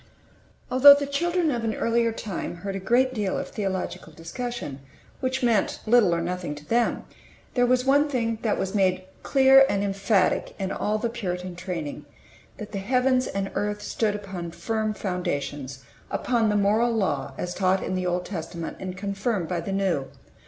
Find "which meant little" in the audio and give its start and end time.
5.19-6.15